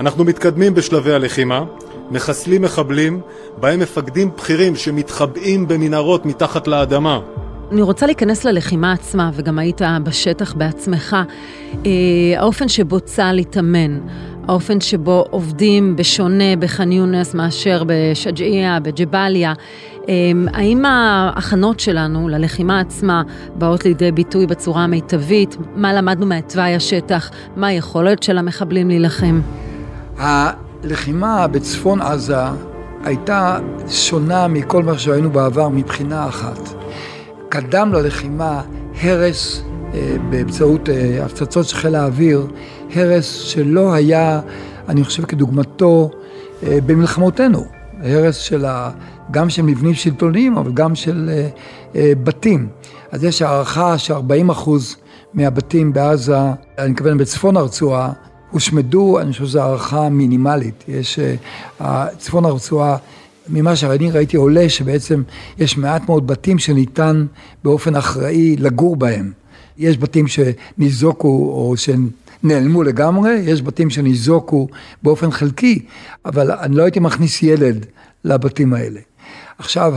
אנחנו 0.00 0.24
מתקדמים 0.24 0.74
בשלבי 0.74 1.12
הלחימה, 1.12 1.64
מחסלים 2.10 2.62
מחבלים, 2.62 3.20
בהם 3.60 3.80
מפקדים 3.80 4.30
בכירים 4.36 4.76
שמתחבאים 4.76 5.68
במנהרות 5.68 6.26
מתחת 6.26 6.68
לאדמה. 6.68 7.20
אני 7.72 7.82
רוצה 7.82 8.06
להיכנס 8.06 8.44
ללחימה 8.44 8.92
עצמה, 8.92 9.30
וגם 9.34 9.58
היית 9.58 9.80
בשטח 10.04 10.54
בעצמך. 10.54 11.16
אה, 11.86 11.90
האופן 12.36 12.68
שבו 12.68 13.00
צה"ל 13.00 13.38
התאמן, 13.38 14.00
האופן 14.52 14.80
שבו 14.80 15.24
עובדים 15.30 15.96
בשונה 15.96 16.56
בח'אן 16.58 16.92
יונס 16.92 17.34
מאשר 17.34 17.82
בשג'אעיה, 17.86 18.80
בג'באליה. 18.80 19.52
אמ, 20.08 20.46
האם 20.52 20.84
ההכנות 20.84 21.80
שלנו 21.80 22.28
ללחימה 22.28 22.80
עצמה 22.80 23.22
באות 23.54 23.84
לידי 23.84 24.12
ביטוי 24.12 24.46
בצורה 24.46 24.84
המיטבית? 24.84 25.56
מה 25.76 25.92
למדנו 25.92 26.26
מהתוואי 26.26 26.74
השטח? 26.74 27.30
מה 27.56 27.66
היכולת 27.66 28.22
של 28.22 28.38
המחבלים 28.38 28.88
להילחם? 28.88 29.40
הלחימה 30.18 31.46
בצפון 31.46 32.00
עזה 32.00 32.36
הייתה 33.04 33.58
שונה 33.88 34.48
מכל 34.48 34.82
מה 34.82 34.98
שהיינו 34.98 35.30
בעבר 35.30 35.68
מבחינה 35.68 36.28
אחת. 36.28 36.68
קדם 37.48 37.92
ללחימה 37.92 38.60
הרס 39.02 39.62
אה, 39.94 40.16
באמצעות 40.30 40.88
אה, 40.88 41.24
הפצצות 41.24 41.68
של 41.68 41.76
חיל 41.76 41.94
האוויר, 41.94 42.46
הרס 42.94 43.32
שלא 43.32 43.92
היה, 43.92 44.40
אני 44.88 45.04
חושב, 45.04 45.24
כדוגמתו 45.24 46.10
אה, 46.62 46.78
במלחמותינו. 46.86 47.64
הרס 48.02 48.36
של 48.36 48.64
ה... 48.64 48.90
גם 49.30 49.50
של 49.50 49.62
מבנים 49.62 49.94
שלטוניים, 49.94 50.56
אבל 50.56 50.72
גם 50.72 50.94
של 50.94 51.30
בתים. 51.94 52.68
אז 53.10 53.24
יש 53.24 53.42
הערכה 53.42 53.98
ש-40 53.98 54.52
אחוז 54.52 54.96
מהבתים 55.34 55.92
בעזה, 55.92 56.38
אני 56.78 56.90
מתכוון 56.90 57.18
בצפון 57.18 57.56
הרצועה, 57.56 58.12
הושמדו, 58.50 59.20
אני 59.20 59.32
חושב 59.32 59.44
שזו 59.44 59.60
הערכה 59.60 60.08
מינימלית. 60.08 60.84
יש, 60.88 61.18
אה, 61.80 62.06
צפון 62.18 62.44
הרצועה, 62.44 62.96
ממה 63.48 63.76
שאני 63.76 64.10
ראיתי 64.10 64.36
עולה 64.36 64.68
שבעצם 64.68 65.22
יש 65.58 65.78
מעט 65.78 66.08
מאוד 66.08 66.26
בתים 66.26 66.58
שניתן 66.58 67.26
באופן 67.64 67.96
אחראי 67.96 68.56
לגור 68.56 68.96
בהם. 68.96 69.32
יש 69.78 69.98
בתים 69.98 70.26
שניזוקו 70.28 71.28
או 71.28 71.74
שנעלמו 72.42 72.82
לגמרי, 72.82 73.32
יש 73.32 73.62
בתים 73.62 73.90
שניזוקו 73.90 74.68
באופן 75.02 75.30
חלקי, 75.30 75.84
אבל 76.24 76.50
אני 76.50 76.76
לא 76.76 76.82
הייתי 76.82 77.00
מכניס 77.00 77.42
ילד 77.42 77.86
לבתים 78.24 78.74
האלה. 78.74 79.00
עכשיו, 79.58 79.94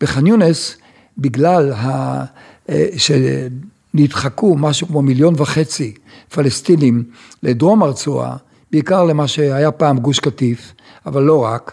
בח'אן 0.00 0.26
יונס, 0.26 0.76
בגלל 1.18 1.72
ה... 1.72 2.24
אה, 2.68 2.86
שנדחקו 2.96 4.56
משהו 4.56 4.86
כמו 4.86 5.02
מיליון 5.02 5.34
וחצי 5.36 5.94
פלסטינים 6.34 7.04
לדרום 7.42 7.82
הרצועה, 7.82 8.36
בעיקר 8.72 9.04
למה 9.04 9.28
שהיה 9.28 9.70
פעם 9.70 9.98
גוש 9.98 10.20
קטיף, 10.20 10.72
אבל 11.06 11.22
לא 11.22 11.44
רק, 11.44 11.72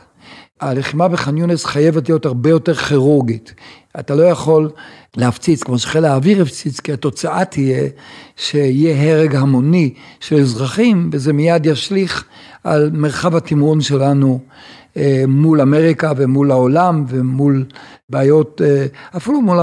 הלחימה 0.61 1.07
בח'אן 1.07 1.37
יונס 1.37 1.65
חייבת 1.65 2.09
להיות 2.09 2.25
הרבה 2.25 2.49
יותר 2.49 2.73
כירורגית. 2.73 3.53
אתה 3.99 4.15
לא 4.15 4.23
יכול 4.23 4.69
להפציץ 5.17 5.63
כמו 5.63 5.79
שחיל 5.79 6.05
האוויר 6.05 6.41
הפציץ, 6.41 6.79
כי 6.79 6.93
התוצאה 6.93 7.45
תהיה 7.45 7.89
שיהיה 8.35 9.13
הרג 9.13 9.35
המוני 9.35 9.93
של 10.19 10.39
אזרחים, 10.39 11.09
וזה 11.13 11.33
מיד 11.33 11.65
ישליך 11.65 12.25
על 12.63 12.89
מרחב 12.93 13.35
התמרון 13.35 13.81
שלנו 13.81 14.39
אה, 14.97 15.23
מול 15.27 15.61
אמריקה 15.61 16.11
ומול 16.17 16.51
העולם 16.51 17.05
ומול 17.07 17.65
בעיות, 18.09 18.61
אה, 18.65 18.85
אפילו 19.17 19.41
מול 19.41 19.59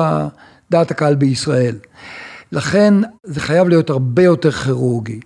דעת 0.71 0.91
הקהל 0.91 1.15
בישראל. 1.15 1.77
לכן 2.53 2.95
זה 3.25 3.41
חייב 3.41 3.69
להיות 3.69 3.91
הרבה 3.91 4.23
יותר 4.23 4.51
כירורגי. 4.51 5.21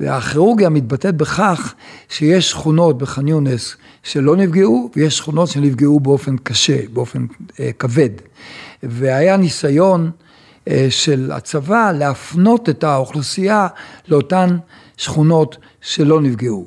והכירורגיה 0.00 0.68
מתבטאת 0.68 1.16
בכך 1.16 1.74
שיש 2.08 2.50
שכונות 2.50 2.98
בח'אן 2.98 3.28
יונס 3.28 3.76
שלא 4.02 4.36
נפגעו, 4.36 4.90
ויש 4.96 5.16
שכונות 5.16 5.48
שנפגעו 5.48 6.00
באופן 6.00 6.36
קשה, 6.36 6.78
באופן 6.92 7.26
אה, 7.60 7.70
כבד. 7.78 8.10
והיה 8.82 9.36
ניסיון 9.36 10.10
אה, 10.68 10.86
של 10.90 11.30
הצבא 11.32 11.92
להפנות 11.92 12.68
את 12.68 12.84
האוכלוסייה 12.84 13.66
לאותן 14.08 14.56
שכונות 14.96 15.56
שלא 15.80 16.20
נפגעו. 16.20 16.66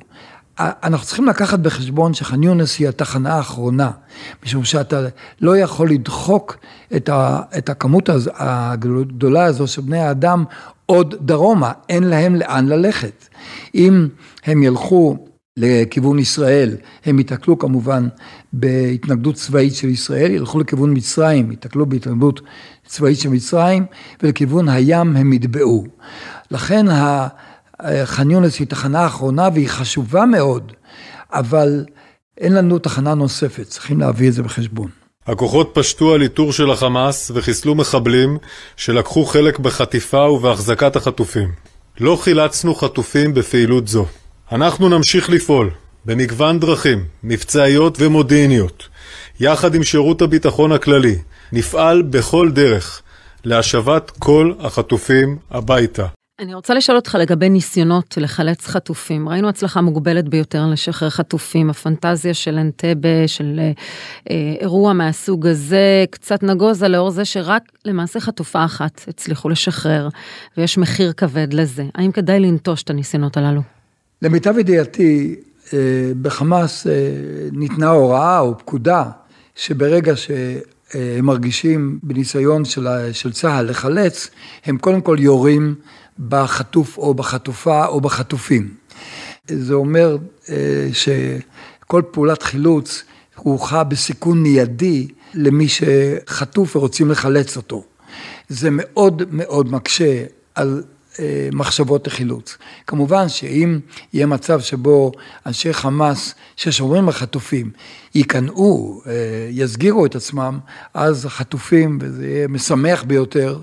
אנחנו 0.59 1.05
צריכים 1.05 1.25
לקחת 1.25 1.59
בחשבון 1.59 2.13
שח'אן 2.13 2.43
יונס 2.43 2.79
היא 2.79 2.89
התחנה 2.89 3.33
האחרונה, 3.33 3.91
משום 4.45 4.63
שאתה 4.63 5.07
לא 5.41 5.57
יכול 5.57 5.89
לדחוק 5.89 6.57
את, 6.95 7.09
ה, 7.09 7.41
את 7.57 7.69
הכמות 7.69 8.09
הגדולה 8.35 9.45
הזו 9.45 9.67
של 9.67 9.81
בני 9.81 9.99
האדם 9.99 10.43
עוד 10.85 11.15
דרומה, 11.21 11.71
אין 11.89 12.03
להם 12.03 12.35
לאן 12.35 12.67
ללכת. 12.67 13.27
אם 13.75 14.07
הם 14.45 14.63
ילכו 14.63 15.17
לכיוון 15.57 16.19
ישראל, 16.19 16.77
הם 17.05 17.17
ייתקלו 17.17 17.59
כמובן 17.59 18.07
בהתנגדות 18.53 19.35
צבאית 19.35 19.75
של 19.75 19.87
ישראל, 19.87 20.31
ילכו 20.31 20.59
לכיוון 20.59 20.97
מצרים, 20.97 21.51
ייתקלו 21.51 21.85
בהתנגדות 21.85 22.41
צבאית 22.85 23.19
של 23.19 23.29
מצרים, 23.29 23.85
ולכיוון 24.23 24.69
הים 24.69 25.15
הם 25.15 25.33
יטבעו. 25.33 25.85
לכן 26.51 26.85
ח'אן 28.05 28.31
יונס 28.31 28.59
היא 28.59 28.67
תחנה 28.67 29.05
אחרונה 29.05 29.49
והיא 29.53 29.69
חשובה 29.69 30.25
מאוד, 30.25 30.71
אבל 31.33 31.85
אין 32.37 32.53
לנו 32.53 32.79
תחנה 32.79 33.13
נוספת, 33.13 33.63
צריכים 33.63 33.99
להביא 33.99 34.27
את 34.27 34.33
זה 34.33 34.43
בחשבון. 34.43 34.89
הכוחות 35.27 35.71
פשטו 35.73 36.13
על 36.13 36.21
איתור 36.21 36.53
של 36.53 36.71
החמאס 36.71 37.31
וחיסלו 37.35 37.75
מחבלים 37.75 38.37
שלקחו 38.77 39.25
חלק 39.25 39.59
בחטיפה 39.59 40.21
ובהחזקת 40.21 40.95
החטופים. 40.95 41.51
לא 41.99 42.19
חילצנו 42.21 42.75
חטופים 42.75 43.33
בפעילות 43.33 43.87
זו. 43.87 44.05
אנחנו 44.51 44.89
נמשיך 44.89 45.29
לפעול 45.29 45.69
במגוון 46.05 46.59
דרכים, 46.59 47.05
מבצעיות 47.23 47.97
ומודיעיניות. 48.01 48.87
יחד 49.39 49.75
עם 49.75 49.83
שירות 49.83 50.21
הביטחון 50.21 50.71
הכללי, 50.71 51.15
נפעל 51.51 52.01
בכל 52.01 52.51
דרך 52.51 53.01
להשבת 53.43 54.11
כל 54.19 54.53
החטופים 54.59 55.37
הביתה. 55.51 56.05
אני 56.39 56.53
רוצה 56.53 56.73
לשאול 56.73 56.97
אותך 56.97 57.17
לגבי 57.19 57.49
ניסיונות 57.49 58.17
לחלץ 58.17 58.67
חטופים. 58.67 59.29
ראינו 59.29 59.49
הצלחה 59.49 59.81
מוגבלת 59.81 60.29
ביותר 60.29 60.65
לשחרר 60.67 61.09
חטופים, 61.09 61.69
הפנטזיה 61.69 62.33
של 62.33 62.57
אנטבה, 62.57 63.27
של 63.27 63.59
אה, 63.59 63.71
אה, 64.29 64.55
אירוע 64.59 64.93
מהסוג 64.93 65.47
הזה, 65.47 66.05
קצת 66.09 66.43
נגוזה 66.43 66.87
לאור 66.87 67.11
זה 67.11 67.25
שרק 67.25 67.63
למעשה 67.85 68.19
חטופה 68.19 68.65
אחת 68.65 69.01
הצליחו 69.07 69.49
לשחרר, 69.49 70.09
ויש 70.57 70.77
מחיר 70.77 71.13
כבד 71.13 71.53
לזה. 71.53 71.83
האם 71.95 72.11
כדאי 72.11 72.39
לנטוש 72.39 72.83
את 72.83 72.89
הניסיונות 72.89 73.37
הללו? 73.37 73.61
למיטב 74.21 74.57
ידיעתי, 74.57 75.35
אה, 75.73 75.77
בחמאס 76.21 76.87
אה, 76.87 76.91
ניתנה 77.51 77.89
הוראה 77.89 78.39
או 78.39 78.57
פקודה, 78.57 79.03
שברגע 79.55 80.15
ש... 80.15 80.31
הם 80.93 81.25
מרגישים 81.25 81.99
בניסיון 82.03 82.65
של, 82.65 82.87
של 83.11 83.31
צה"ל 83.31 83.69
לחלץ, 83.69 84.29
הם 84.65 84.77
קודם 84.77 85.01
כל 85.01 85.17
יורים 85.19 85.75
בחטוף 86.27 86.97
או 86.97 87.13
בחטופה 87.13 87.85
או 87.85 88.01
בחטופים. 88.01 88.73
זה 89.47 89.73
אומר 89.73 90.17
אה, 90.49 90.89
שכל 90.93 92.01
פעולת 92.11 92.43
חילוץ 92.43 93.03
כרוכה 93.35 93.83
בסיכון 93.83 94.43
מיידי 94.43 95.07
למי 95.33 95.67
שחטוף 95.67 96.75
ורוצים 96.75 97.11
לחלץ 97.11 97.57
אותו. 97.57 97.83
זה 98.49 98.69
מאוד 98.71 99.21
מאוד 99.31 99.71
מקשה 99.71 100.23
על 100.55 100.83
אה, 101.19 101.49
מחשבות 101.51 102.07
לחילוץ. 102.07 102.57
כמובן 102.87 103.29
שאם 103.29 103.79
יהיה 104.13 104.25
מצב 104.25 104.61
שבו 104.61 105.11
אנשי 105.45 105.73
חמאס 105.73 106.35
ששומרים 106.55 107.07
על 107.07 107.13
חטופים 107.13 107.71
ייכנעו, 108.15 109.01
אה, 109.07 109.11
יסגירו 109.49 110.05
את 110.05 110.15
עצמם, 110.15 110.59
אז 110.93 111.25
החטופים, 111.25 111.97
וזה 112.01 112.27
יהיה 112.27 112.47
משמח 112.47 113.03
ביותר, 113.03 113.59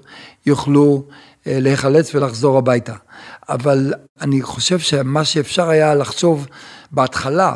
יוכלו 0.47 1.05
להיחלץ 1.47 2.15
ולחזור 2.15 2.59
הביתה. 2.59 2.95
אבל 3.49 3.93
אני 4.21 4.43
חושב 4.43 4.79
שמה 4.79 5.25
שאפשר 5.25 5.69
היה 5.69 5.95
לחשוב 5.95 6.47
בהתחלה 6.91 7.55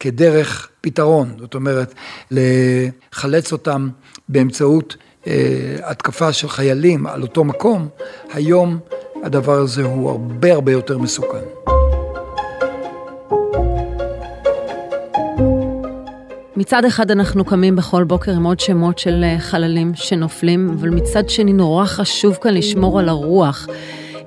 כדרך 0.00 0.68
פתרון, 0.80 1.34
זאת 1.38 1.54
אומרת, 1.54 1.94
לחלץ 2.30 3.52
אותם 3.52 3.88
באמצעות 4.28 4.96
אה, 5.26 5.76
התקפה 5.82 6.32
של 6.32 6.48
חיילים 6.48 7.06
על 7.06 7.22
אותו 7.22 7.44
מקום, 7.44 7.88
היום 8.32 8.78
הדבר 9.24 9.58
הזה 9.58 9.82
הוא 9.82 10.10
הרבה 10.10 10.52
הרבה 10.52 10.72
יותר 10.72 10.98
מסוכן. 10.98 11.77
מצד 16.58 16.84
אחד 16.84 17.10
אנחנו 17.10 17.44
קמים 17.44 17.76
בכל 17.76 18.04
בוקר 18.04 18.32
עם 18.32 18.44
עוד 18.44 18.60
שמות 18.60 18.98
של 18.98 19.24
אה, 19.24 19.38
חללים 19.38 19.92
שנופלים, 19.94 20.70
אבל 20.78 20.90
מצד 20.90 21.28
שני 21.28 21.52
נורא 21.52 21.84
חשוב 21.84 22.38
כאן 22.40 22.54
לשמור 22.54 22.98
על 22.98 23.08
הרוח. 23.08 23.66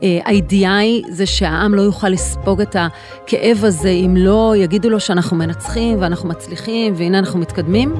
אה, 0.03 0.19
הידיעה 0.25 0.77
היא 0.77 1.03
זה 1.09 1.25
שהעם 1.25 1.73
לא 1.73 1.81
יוכל 1.81 2.09
לספוג 2.09 2.61
את 2.61 2.75
הכאב 2.79 3.65
הזה 3.65 3.89
אם 3.89 4.15
לא 4.17 4.53
יגידו 4.57 4.89
לו 4.89 4.99
שאנחנו 4.99 5.37
מנצחים 5.37 6.01
ואנחנו 6.01 6.29
מצליחים 6.29 6.93
והנה 6.97 7.19
אנחנו 7.19 7.39
מתקדמים. 7.39 7.95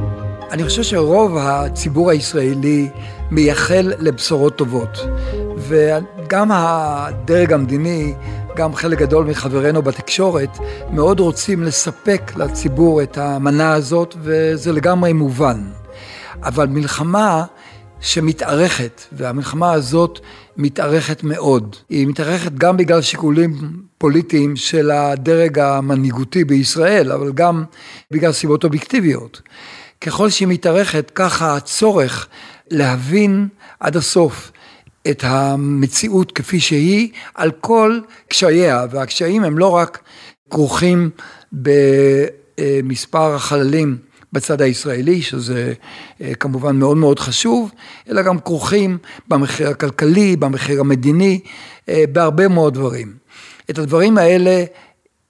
אני 0.51 0.63
חושב 0.63 0.83
שרוב 0.83 1.37
הציבור 1.37 2.09
הישראלי 2.09 2.89
מייחל 3.31 3.91
לבשורות 3.99 4.55
טובות. 4.55 4.97
וגם 5.57 6.49
הדרג 6.51 7.53
המדיני, 7.53 8.13
גם 8.55 8.75
חלק 8.75 8.97
גדול 8.99 9.25
מחברינו 9.25 9.81
בתקשורת, 9.81 10.57
מאוד 10.91 11.19
רוצים 11.19 11.63
לספק 11.63 12.31
לציבור 12.35 13.03
את 13.03 13.17
המנה 13.17 13.73
הזאת, 13.73 14.15
וזה 14.21 14.71
לגמרי 14.71 15.13
מובן. 15.13 15.71
אבל 16.43 16.67
מלחמה 16.67 17.45
שמתארכת, 18.01 19.01
והמלחמה 19.11 19.71
הזאת 19.73 20.19
מתארכת 20.57 21.23
מאוד. 21.23 21.75
היא 21.89 22.07
מתארכת 22.07 22.51
גם 22.53 22.77
בגלל 22.77 23.01
שיקולים 23.01 23.53
פוליטיים 23.97 24.55
של 24.55 24.91
הדרג 24.91 25.59
המנהיגותי 25.59 26.43
בישראל, 26.43 27.11
אבל 27.11 27.31
גם 27.31 27.63
בגלל 28.11 28.31
סיבות 28.31 28.63
אובייקטיביות. 28.63 29.41
ככל 30.01 30.29
שהיא 30.29 30.47
מתארכת, 30.47 31.11
ככה 31.15 31.55
הצורך 31.55 32.27
להבין 32.71 33.47
עד 33.79 33.97
הסוף 33.97 34.51
את 35.09 35.23
המציאות 35.23 36.31
כפי 36.31 36.59
שהיא 36.59 37.09
על 37.35 37.51
כל 37.51 37.99
קשייה, 38.27 38.85
והקשיים 38.91 39.43
הם 39.43 39.57
לא 39.57 39.69
רק 39.69 39.99
כרוכים 40.49 41.09
במספר 41.51 43.35
החללים 43.35 43.97
בצד 44.33 44.61
הישראלי, 44.61 45.21
שזה 45.21 45.73
אה, 46.21 46.35
כמובן 46.35 46.75
מאוד 46.75 46.97
מאוד 46.97 47.19
חשוב, 47.19 47.71
אלא 48.09 48.21
גם 48.21 48.39
כרוכים 48.39 48.97
במחיר 49.27 49.69
הכלכלי, 49.69 50.35
במחיר 50.35 50.79
המדיני, 50.79 51.39
אה, 51.89 52.03
בהרבה 52.11 52.47
מאוד 52.47 52.73
דברים. 52.73 53.13
את 53.69 53.79
הדברים 53.79 54.17
האלה 54.17 54.63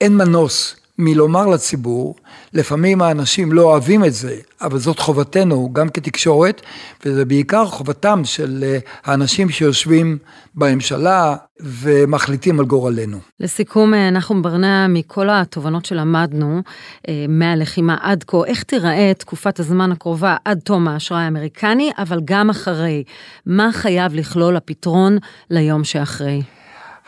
אין 0.02 0.18
מנוס 0.18 0.76
מלומר 1.04 1.48
לציבור, 1.48 2.16
לפעמים 2.54 3.02
האנשים 3.02 3.52
לא 3.52 3.62
אוהבים 3.62 4.06
את 4.06 4.14
זה, 4.14 4.36
אבל 4.62 4.78
זאת 4.78 5.00
חובתנו 5.00 5.74
גם 5.74 5.90
כתקשורת, 5.90 6.62
וזה 7.06 7.26
בעיקר 7.26 7.66
חובתם 7.66 8.22
של 8.26 8.64
אה, 8.64 8.78
האנשים 9.06 9.50
שיושבים 9.50 10.18
בממשלה 10.56 11.36
ומחליטים 11.60 12.60
על 12.60 12.66
גורלנו. 12.66 13.18
לסיכום, 13.40 13.94
אה, 13.94 14.10
נחום 14.10 14.42
ברנע, 14.42 14.88
מכל 14.90 15.30
התובנות 15.30 15.86
שלמדנו 15.86 16.62
אה, 17.08 17.26
מהלחימה 17.30 17.98
עד 18.02 18.24
כה, 18.28 18.38
איך 18.46 18.64
תיראה 18.64 19.12
תקופת 19.18 19.60
הזמן 19.60 19.92
הקרובה 19.92 20.36
עד 20.46 20.60
תום 20.60 20.88
האשראי 20.88 21.22
האמריקני, 21.22 21.92
אבל 21.98 22.20
גם 22.26 22.50
אחרי? 22.50 23.04
מה 23.46 23.70
חייב 23.74 24.16
לכלול 24.16 24.56
הפתרון 24.56 25.18
ליום 25.50 25.84
שאחרי? 25.84 26.42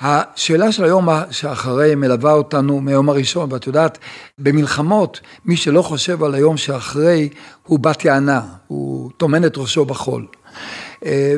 השאלה 0.06 0.72
של 0.72 0.84
היום 0.84 1.08
שאחרי 1.32 1.96
מלווה 1.96 2.32
אותנו 2.32 2.80
מהיום 2.80 3.10
הראשון, 3.10 3.52
ואת 3.52 3.68
יודעת, 3.68 3.98
במלחמות, 4.38 5.20
מי 5.46 5.56
שלא 5.56 5.82
חושב 5.82 6.24
על 6.24 6.36
היום 6.36 6.58
שאחרי, 6.58 7.30
הוא 7.64 7.80
בת 7.80 8.06
יענה, 8.06 8.42
הוא 8.68 9.12
טומן 9.18 9.46
את 9.46 9.58
ראשו 9.58 9.86
בחול. 9.86 10.26
אה, 11.06 11.36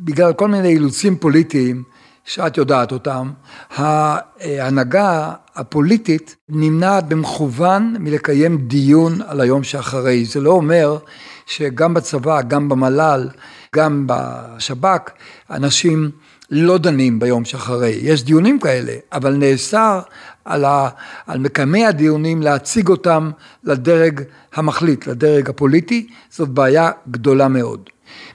ובגלל 0.00 0.32
כל 0.32 0.48
מיני 0.48 0.68
אילוצים 0.68 1.16
פוליטיים, 1.16 1.82
שאת 2.24 2.56
יודעת 2.56 2.92
אותם, 2.92 3.30
ההנהגה 3.76 5.32
הפוליטית 5.56 6.36
נמנעת 6.48 7.08
במכוון 7.08 7.96
מלקיים 7.98 8.58
דיון 8.58 9.20
על 9.26 9.40
היום 9.40 9.62
שאחרי. 9.62 10.24
זה 10.24 10.40
לא 10.40 10.50
אומר 10.50 10.98
שגם 11.46 11.94
בצבא, 11.94 12.42
גם 12.42 12.68
במל"ל, 12.68 13.28
גם 13.74 14.06
בשב"כ, 14.06 15.10
אנשים 15.50 16.10
לא 16.50 16.78
דנים 16.78 17.18
ביום 17.18 17.44
שאחרי, 17.44 17.98
יש 18.02 18.22
דיונים 18.22 18.60
כאלה, 18.60 18.92
אבל 19.12 19.34
נאסר 19.34 20.00
על, 20.44 20.64
ה, 20.64 20.88
על 21.26 21.38
מקיימי 21.38 21.86
הדיונים 21.86 22.42
להציג 22.42 22.88
אותם 22.88 23.30
לדרג 23.64 24.22
המחליט, 24.54 25.06
לדרג 25.06 25.50
הפוליטי, 25.50 26.06
זאת 26.30 26.48
בעיה 26.48 26.90
גדולה 27.10 27.48
מאוד. 27.48 27.90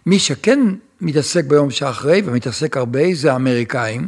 מי 0.06 0.20
שכן 0.20 0.60
מתעסק 1.02 1.46
ביום 1.46 1.72
שאחרי, 1.72 2.22
ומתעסק 2.26 2.78
הרבה, 2.78 3.00
זה 3.14 3.34
האמריקאים. 3.34 4.08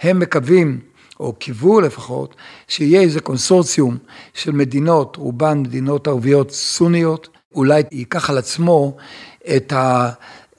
הם 0.00 0.18
מקווים, 0.18 0.80
או 1.20 1.32
קיוו 1.32 1.80
לפחות, 1.80 2.34
שיהיה 2.68 3.00
איזה 3.00 3.20
קונסורציום 3.20 3.96
של 4.34 4.52
מדינות, 4.52 5.16
רובן 5.16 5.58
מדינות 5.58 6.08
ערביות 6.08 6.50
סוניות, 6.50 7.28
אולי 7.54 7.82
ייקח 7.92 8.30
על 8.30 8.38
עצמו 8.38 8.96
את 9.56 9.72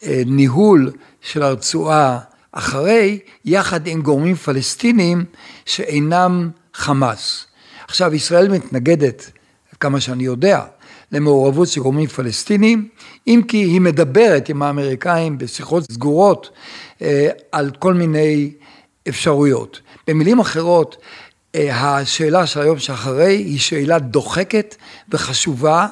הניהול 0.02 0.92
של 1.22 1.44
הרצועה 1.44 2.20
אחרי, 2.58 3.20
יחד 3.46 3.88
עם 3.88 4.02
גורמים 4.02 4.36
פלסטינים 4.36 5.26
שאינם 5.66 6.50
חמאס. 6.74 7.46
עכשיו, 7.88 8.14
ישראל 8.14 8.52
מתנגדת, 8.52 9.32
כמה 9.80 10.00
שאני 10.00 10.24
יודע, 10.24 10.62
למעורבות 11.12 11.68
של 11.68 11.82
גורמים 11.82 12.08
פלסטינים, 12.08 12.90
אם 13.28 13.42
כי 13.48 13.58
היא 13.58 13.82
מדברת 13.82 14.50
עם 14.50 14.62
האמריקאים 14.62 15.38
בשיחות 15.38 15.92
סגורות 15.92 16.50
אה, 17.02 17.30
על 17.52 17.72
כל 17.80 17.94
מיני 17.94 18.52
אפשרויות. 19.10 19.82
במילים 20.08 20.40
אחרות, 20.40 20.98
אה, 21.56 21.98
השאלה 21.98 22.48
של 22.48 22.62
היום 22.62 22.80
שאחרי 22.80 23.36
היא 23.36 23.60
שאלה 23.60 24.00
דוחקת 24.00 24.76
וחשובה, 25.10 25.88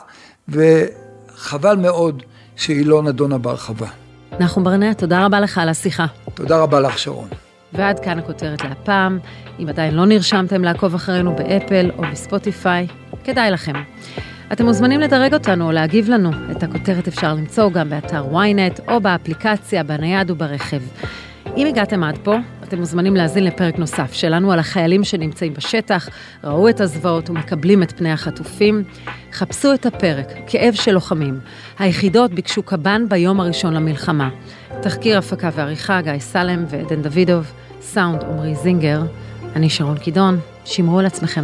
וחבל 0.49 1.75
מאוד 1.75 2.23
שהיא 2.55 2.85
לא 2.85 3.03
נדונה 3.03 3.37
בהרחבה. 3.37 4.04
נחום 4.39 4.63
ברנע, 4.63 4.93
תודה 4.93 5.25
רבה 5.25 5.39
לך 5.39 5.57
על 5.57 5.69
השיחה. 5.69 6.05
תודה 6.33 6.57
רבה 6.57 6.79
לך, 6.79 6.99
שרון. 6.99 7.27
ועד 7.73 7.99
כאן 7.99 8.19
הכותרת 8.19 8.63
להפעם. 8.63 9.19
אם 9.59 9.69
עדיין 9.69 9.93
לא 9.93 10.05
נרשמתם 10.05 10.63
לעקוב 10.63 10.95
אחרינו 10.95 11.35
באפל 11.35 11.91
או 11.97 12.03
בספוטיפיי, 12.11 12.87
כדאי 13.23 13.51
לכם. 13.51 13.73
אתם 14.51 14.65
מוזמנים 14.65 14.99
לדרג 14.99 15.33
אותנו 15.33 15.67
או 15.67 15.71
להגיב 15.71 16.09
לנו. 16.09 16.31
את 16.51 16.63
הכותרת 16.63 17.07
אפשר 17.07 17.33
למצוא 17.33 17.71
גם 17.71 17.89
באתר 17.89 18.25
ynet 18.31 18.91
או 18.91 19.01
באפליקציה, 19.01 19.83
בנייד 19.83 20.31
וברכב. 20.31 20.81
אם 21.57 21.67
הגעתם 21.67 22.03
עד 22.03 22.17
פה, 22.23 22.35
אתם 22.67 22.79
מוזמנים 22.79 23.15
להאזין 23.15 23.43
לפרק 23.43 23.77
נוסף 23.77 24.13
שלנו 24.13 24.51
על 24.51 24.59
החיילים 24.59 25.03
שנמצאים 25.03 25.53
בשטח, 25.53 26.09
ראו 26.43 26.69
את 26.69 26.81
הזוועות 26.81 27.29
ומקבלים 27.29 27.83
את 27.83 27.91
פני 27.97 28.11
החטופים. 28.11 28.83
חפשו 29.31 29.73
את 29.73 29.85
הפרק, 29.85 30.27
כאב 30.47 30.73
של 30.73 30.91
לוחמים. 30.91 31.39
היחידות 31.79 32.31
ביקשו 32.31 32.63
קב"ן 32.63 33.09
ביום 33.09 33.39
הראשון 33.39 33.73
למלחמה. 33.73 34.29
תחקיר 34.81 35.17
הפקה 35.17 35.49
ועריכה, 35.53 36.01
גיא 36.01 36.19
סלם 36.19 36.65
ועדן 36.69 37.01
דוידוב, 37.01 37.51
סאונד 37.81 38.23
עמרי 38.23 38.55
זינגר. 38.55 39.01
אני 39.55 39.69
שרון 39.69 39.97
קידון, 39.97 40.39
שמרו 40.65 40.99
על 40.99 41.05
עצמכם. 41.05 41.43